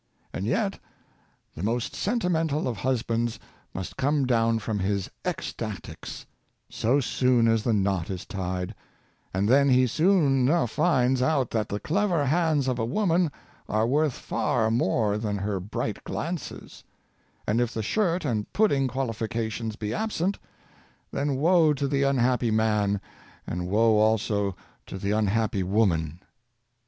And 0.33 0.47
yet 0.47 0.79
the 1.55 1.61
most 1.61 1.93
sentimental 1.95 2.67
of 2.67 2.77
husbands 2.77 3.37
must 3.71 3.97
come 3.97 4.25
down 4.25 4.57
from 4.57 4.79
his" 4.79 5.11
ecstatics" 5.31 6.25
so 6.71 6.99
soon 6.99 7.47
as 7.47 7.61
the 7.61 7.71
knot 7.73 8.09
is 8.09 8.25
tied, 8.25 8.73
and 9.31 9.47
then 9.47 9.69
he 9.69 9.85
soon 9.85 10.47
enough 10.47 10.71
finds 10.71 11.21
out 11.21 11.51
that 11.51 11.69
the 11.69 11.79
clever 11.79 12.25
hands 12.25 12.67
of 12.67 12.79
a 12.79 12.83
woman 12.83 13.31
are 13.69 13.85
worth 13.85 14.13
far 14.13 14.71
more 14.71 15.19
than 15.19 15.37
her 15.37 15.59
bright 15.59 16.03
glances; 16.03 16.83
and 17.45 17.61
if 17.61 17.71
the 17.71 17.83
shirt 17.83 18.25
and 18.25 18.51
pudding 18.53 18.87
qualifications 18.87 19.75
be 19.75 19.93
absent, 19.93 20.39
then 21.11 21.35
woe 21.35 21.75
to 21.75 21.87
the 21.87 22.01
unhappy 22.01 22.49
man, 22.49 22.99
and 23.45 23.67
woe 23.67 23.99
also 23.99 24.55
to 24.87 24.97
the 24.97 25.11
Unhealthy 25.11 25.59
Homes. 25.59 25.69
43 25.69 25.71
unhapp}^ 25.71 25.75
woman! 25.77 26.19